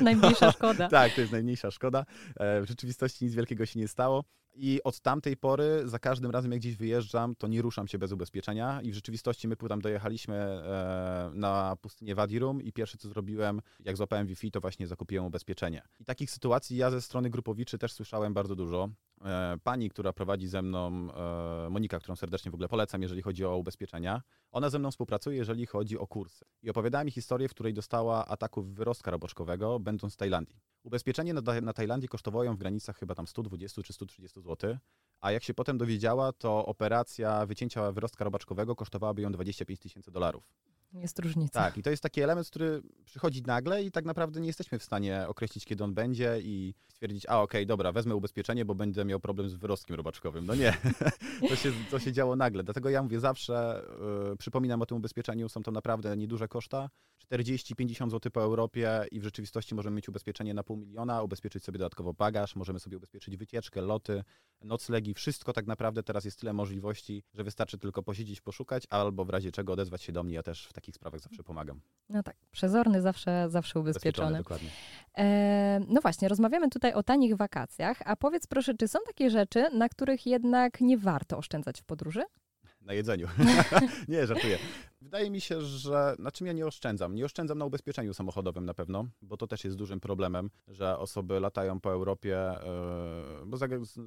[0.00, 0.88] Najmniejsza szkoda.
[0.88, 2.04] tak, to jest najmniejsza szkoda.
[2.36, 4.24] E, W rzeczywistości nic wielkiego się nie stało.
[4.60, 8.12] I od tamtej pory, za każdym razem jak gdzieś wyjeżdżam, to nie ruszam się bez
[8.12, 8.80] ubezpieczenia.
[8.82, 13.96] I w rzeczywistości my tam dojechaliśmy e, na pustynię Wadirum i pierwsze co zrobiłem, jak
[13.96, 15.82] złapałem Wi-Fi, to właśnie zakupiłem ubezpieczenie.
[16.00, 18.88] I takich sytuacji ja ze strony grupowiczy też słyszałem bardzo dużo.
[19.24, 21.08] E, Pani, która prowadzi ze mną,
[21.66, 25.36] e, Monika, którą serdecznie w ogóle polecam, jeżeli chodzi o ubezpieczenia, ona ze mną współpracuje,
[25.36, 26.44] jeżeli chodzi o kursy.
[26.62, 30.56] I opowiadała mi historię, w której dostała ataków wyrostka robaczkowego, będąc w Tajlandii.
[30.82, 34.76] Ubezpieczenie na, na Tajlandii kosztowało ją w granicach chyba tam 120 czy 130 zł,
[35.20, 40.52] a jak się potem dowiedziała, to operacja wycięcia wyrostka robaczkowego kosztowałaby ją 25 tysięcy dolarów.
[40.92, 41.60] Jest różnica.
[41.60, 44.84] Tak, i to jest taki element, który przychodzi nagle i tak naprawdę nie jesteśmy w
[44.84, 49.20] stanie określić, kiedy on będzie i stwierdzić, a okej, dobra, wezmę ubezpieczenie, bo będę miał
[49.20, 50.46] problem z wyrostkiem robaczkowym.
[50.46, 50.76] No nie,
[51.48, 52.64] to się, to się działo nagle.
[52.64, 53.82] Dlatego ja mówię zawsze,
[54.30, 56.88] yy, przypominam o tym ubezpieczeniu, są to naprawdę nieduże koszta,
[57.32, 61.78] 40-50 zł po Europie i w rzeczywistości możemy mieć ubezpieczenie na pół miliona, ubezpieczyć sobie
[61.78, 64.24] dodatkowo bagaż, możemy sobie ubezpieczyć wycieczkę, loty,
[64.60, 69.30] noclegi, wszystko tak naprawdę teraz jest tyle możliwości, że wystarczy tylko posiedzieć, poszukać, albo w
[69.30, 71.80] razie czego odezwać się do mnie, ja też w takich sprawach zawsze pomagam.
[72.08, 74.38] No tak, przezorny zawsze, zawsze ubezpieczony.
[74.38, 74.68] dokładnie.
[75.18, 79.70] E, no właśnie, rozmawiamy tutaj o tanich wakacjach, a powiedz proszę, czy są takie rzeczy,
[79.74, 82.22] na których jednak nie warto oszczędzać w podróży?
[82.80, 83.28] Na jedzeniu.
[84.08, 84.58] nie, żartuję.
[85.00, 87.14] Wydaje mi się, że na czym ja nie oszczędzam?
[87.14, 91.40] Nie oszczędzam na ubezpieczeniu samochodowym na pewno, bo to też jest dużym problemem, że osoby
[91.40, 92.54] latają po Europie,
[93.40, 93.58] yy, bo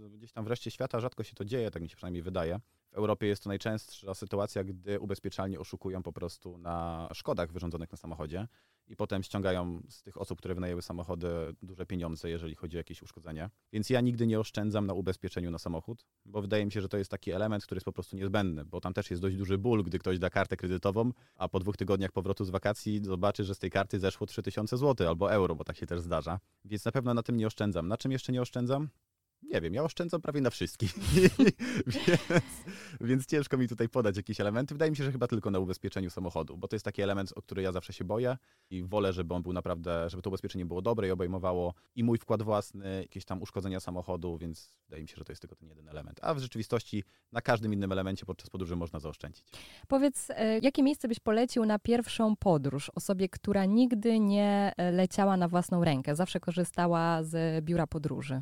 [0.10, 2.60] gdzieś tam wreszcie świata rzadko się to dzieje, tak mi się przynajmniej wydaje.
[2.92, 7.98] W Europie jest to najczęstsza sytuacja, gdy ubezpieczalnie oszukują po prostu na szkodach wyrządzonych na
[7.98, 8.48] samochodzie
[8.88, 11.28] i potem ściągają z tych osób, które wynajęły samochody,
[11.62, 13.50] duże pieniądze, jeżeli chodzi o jakieś uszkodzenie.
[13.74, 16.98] Więc ja nigdy nie oszczędzam na ubezpieczeniu na samochód, bo wydaje mi się, że to
[16.98, 19.84] jest taki element, który jest po prostu niezbędny, bo tam też jest dość duży ból,
[19.84, 20.81] gdy ktoś da kartę kredytową,
[21.36, 25.08] a po dwóch tygodniach powrotu z wakacji zobaczy, że z tej karty zeszło 3000 zł
[25.08, 26.40] albo euro, bo tak się też zdarza.
[26.66, 27.88] Więc na pewno na tym nie oszczędzam.
[27.88, 28.90] Na czym jeszcze nie oszczędzam?
[29.44, 30.94] Nie wiem, ja oszczędzam prawie na wszystkich,
[31.88, 32.44] więc,
[33.02, 34.76] więc ciężko mi tutaj podać jakieś elementy.
[34.76, 37.42] Wydaje mi się, że chyba tylko na ubezpieczeniu samochodu, bo to jest taki element, o
[37.42, 38.38] który ja zawsze się boję
[38.70, 42.18] i wolę, żeby on był naprawdę, żeby to ubezpieczenie było dobre i obejmowało i mój
[42.18, 45.70] wkład własny, jakieś tam uszkodzenia samochodu, więc wydaje mi się, że to jest tylko ten
[45.70, 46.20] jeden element.
[46.24, 49.46] A w rzeczywistości na każdym innym elemencie podczas podróży można zaoszczędzić.
[49.88, 55.38] Powiedz, e, jakie miejsce byś polecił na pierwszą podróż osobie, która nigdy nie e, leciała
[55.38, 58.42] na własną rękę, zawsze korzystała z biura podróży?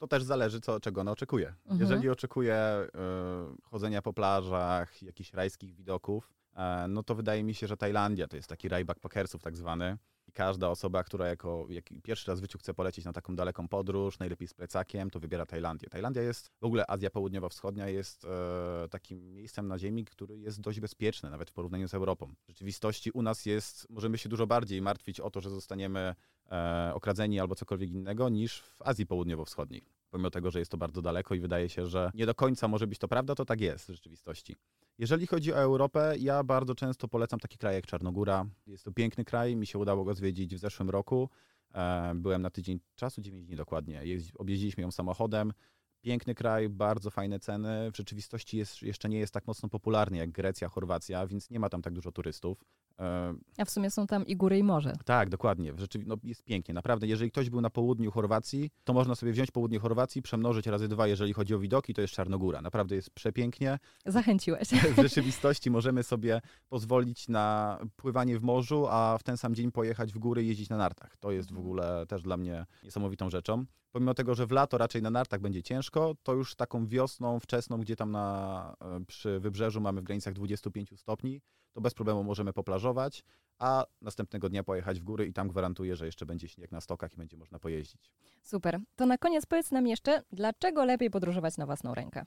[0.00, 1.48] To też zależy, co, czego ona oczekuje.
[1.48, 1.80] Mhm.
[1.80, 7.66] Jeżeli oczekuje y, chodzenia po plażach, jakichś rajskich widoków, e, no to wydaje mi się,
[7.66, 9.98] że Tajlandia to jest taki raj backpackersów tak zwany.
[10.30, 13.68] I każda osoba, która jako jak pierwszy raz w życiu chce polecieć na taką daleką
[13.68, 15.88] podróż, najlepiej z plecakiem, to wybiera Tajlandię.
[15.88, 20.80] Tajlandia jest, w ogóle Azja Południowo-Wschodnia jest e, takim miejscem na ziemi, który jest dość
[20.80, 22.34] bezpieczny, nawet w porównaniu z Europą.
[22.44, 26.14] W rzeczywistości u nas jest, możemy się dużo bardziej martwić o to, że zostaniemy
[26.50, 29.99] e, okradzeni albo cokolwiek innego, niż w Azji Południowo-Wschodniej.
[30.10, 32.86] Pomimo tego, że jest to bardzo daleko i wydaje się, że nie do końca może
[32.86, 34.56] być to prawda, to tak jest w rzeczywistości.
[34.98, 38.46] Jeżeli chodzi o Europę, ja bardzo często polecam taki kraj jak Czarnogóra.
[38.66, 41.30] Jest to piękny kraj, mi się udało go zwiedzić w zeszłym roku.
[41.74, 44.02] E, byłem na tydzień czasu, 9 dni dokładnie.
[44.38, 45.52] Objeździliśmy ją samochodem.
[46.00, 47.90] Piękny kraj, bardzo fajne ceny.
[47.92, 51.68] W rzeczywistości jest, jeszcze nie jest tak mocno popularny jak Grecja, Chorwacja, więc nie ma
[51.68, 52.64] tam tak dużo turystów.
[53.00, 54.96] E, A w sumie są tam i góry, i morze.
[55.04, 55.72] Tak, dokładnie.
[55.74, 56.74] Rzeczywi- no, jest pięknie.
[56.74, 60.88] Naprawdę, jeżeli ktoś był na południu Chorwacji, to można sobie wziąć południe Chorwacji, przemnożyć razy
[60.88, 62.60] dwa, jeżeli chodzi o widoki, to jest Czarnogóra.
[62.62, 63.78] Naprawdę jest przepięknie.
[64.06, 64.68] Zachęciłeś.
[64.96, 70.12] W rzeczywistości możemy sobie pozwolić na pływanie w morzu, a w ten sam dzień pojechać
[70.12, 71.16] w góry i jeździć na nartach.
[71.16, 71.66] To jest w Mhm.
[71.66, 73.64] ogóle też dla mnie niesamowitą rzeczą.
[73.92, 77.78] Pomimo tego, że w lato raczej na nartach będzie ciężko, to już taką wiosną wczesną,
[77.78, 81.40] gdzie tam na, e, przy wybrzeżu mamy w granicach 25 stopni,
[81.72, 83.24] to bez problemu możemy poplażować,
[83.58, 87.12] a następnego dnia pojechać w góry i tam gwarantuję, że jeszcze będzie śnieg na stokach
[87.12, 88.12] i będzie można pojeździć.
[88.42, 88.80] Super.
[88.96, 92.24] To na koniec powiedz nam jeszcze, dlaczego lepiej podróżować na własną rękę?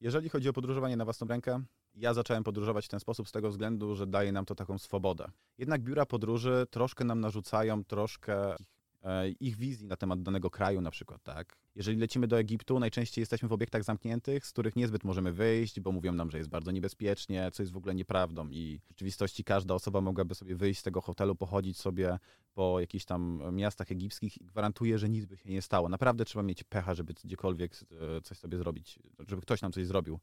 [0.00, 1.62] Jeżeli chodzi o podróżowanie na własną rękę,
[1.94, 5.30] ja zacząłem podróżować w ten sposób z tego względu, że daje nam to taką swobodę.
[5.58, 8.56] Jednak biura podróży troszkę nam narzucają troszkę
[9.04, 11.56] ich, e, ich wizji na temat danego kraju na przykład, tak?
[11.74, 15.92] Jeżeli lecimy do Egiptu, najczęściej jesteśmy w obiektach zamkniętych, z których niezbyt możemy wyjść, bo
[15.92, 19.74] mówią nam, że jest bardzo niebezpiecznie, co jest w ogóle nieprawdą i w rzeczywistości każda
[19.74, 22.18] osoba mogłaby sobie wyjść z tego hotelu, pochodzić sobie
[22.54, 25.88] po jakichś tam miastach egipskich i gwarantuję, że nic by się nie stało.
[25.88, 27.72] Naprawdę trzeba mieć pecha, żeby gdziekolwiek
[28.16, 30.20] e, coś sobie zrobić, żeby ktoś nam coś zrobił.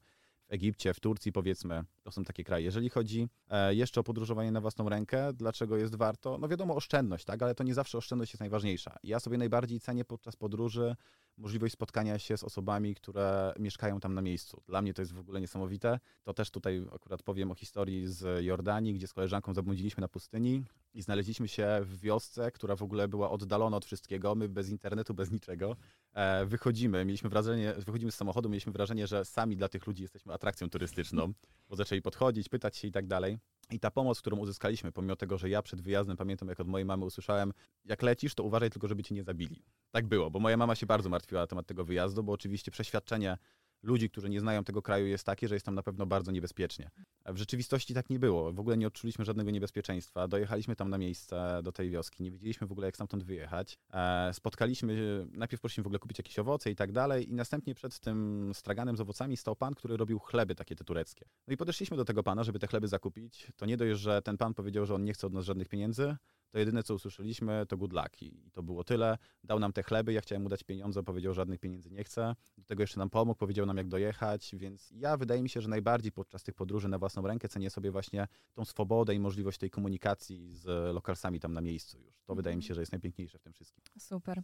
[0.51, 2.65] Egipcie, w Turcji powiedzmy, to są takie kraje.
[2.65, 6.37] Jeżeli chodzi e, jeszcze o podróżowanie na własną rękę, dlaczego jest warto?
[6.37, 8.97] No wiadomo, oszczędność, tak, ale to nie zawsze oszczędność jest najważniejsza.
[9.03, 10.95] Ja sobie najbardziej cenię podczas podróży
[11.37, 14.61] możliwość spotkania się z osobami, które mieszkają tam na miejscu.
[14.67, 15.99] Dla mnie to jest w ogóle niesamowite.
[16.23, 20.63] To też tutaj akurat powiem o historii z Jordanii, gdzie z koleżanką zabłądziliśmy na pustyni
[20.93, 24.35] i znaleźliśmy się w wiosce, która w ogóle była oddalona od wszystkiego.
[24.35, 25.75] My bez internetu, bez niczego.
[26.13, 30.33] E, wychodzimy, mieliśmy wrażenie, wychodzimy z samochodu, mieliśmy wrażenie, że sami dla tych ludzi jesteśmy
[30.33, 31.33] atrakcją turystyczną,
[31.69, 33.37] bo zaczęli podchodzić, pytać się i tak dalej.
[33.71, 36.85] I ta pomoc, którą uzyskaliśmy, pomimo tego, że ja przed wyjazdem, pamiętam jak od mojej
[36.85, 37.53] mamy usłyszałem,
[37.85, 39.63] jak lecisz, to uważaj tylko, żeby cię nie zabili.
[39.91, 43.37] Tak było, bo moja mama się bardzo martwiła na temat tego wyjazdu, bo oczywiście przeświadczenie
[43.83, 46.89] ludzi, którzy nie znają tego kraju, jest takie, że jest tam na pewno bardzo niebezpiecznie.
[47.25, 48.53] W rzeczywistości tak nie było.
[48.53, 50.27] W ogóle nie odczuliśmy żadnego niebezpieczeństwa.
[50.27, 53.77] Dojechaliśmy tam na miejsce do tej wioski, nie wiedzieliśmy w ogóle, jak stamtąd wyjechać.
[53.93, 57.99] E, spotkaliśmy, najpierw prosiliśmy w ogóle kupić jakieś owoce i tak dalej, i następnie przed
[57.99, 61.25] tym straganem z owocami stał pan, który robił chleby takie te tureckie.
[61.47, 63.47] No i podeszliśmy do tego pana, żeby te chleby zakupić.
[63.55, 66.15] To nie dość, że ten pan powiedział, że on nie chce od nas żadnych pieniędzy,
[66.51, 68.21] to jedyne, co usłyszeliśmy, to good luck.
[68.21, 69.17] I to było tyle.
[69.43, 72.35] Dał nam te chleby, ja chciałem mu dać pieniądze, powiedział, że żadnych pieniędzy nie chce.
[72.57, 75.69] Do tego jeszcze nam pomógł, powiedział nam, jak dojechać, więc ja wydaje mi się, że
[75.69, 79.69] najbardziej podczas tych podróży na własną rękę cenię sobie właśnie tą swobodę i możliwość tej
[79.69, 82.21] komunikacji z lokalsami tam na miejscu już.
[82.25, 83.83] To wydaje mi się, że jest najpiękniejsze w tym wszystkim.
[83.99, 84.41] Super.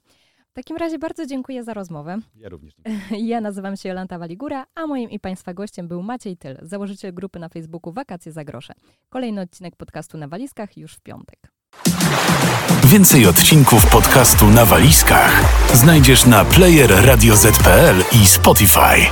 [0.50, 2.18] W takim razie bardzo dziękuję za rozmowę.
[2.36, 3.28] Ja również dziękuję.
[3.28, 7.40] Ja nazywam się Jolanta Waligura, a moim i Państwa gościem był Maciej Tyl, założyciel grupy
[7.40, 8.74] na Facebooku Wakacje za grosze.
[9.10, 11.57] Kolejny odcinek podcastu na walizkach już w piątek.
[12.84, 15.44] Więcej odcinków podcastu na walizkach
[15.74, 19.10] znajdziesz na player radioz.pl i Spotify.